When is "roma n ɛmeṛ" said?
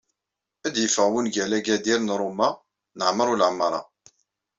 2.19-3.27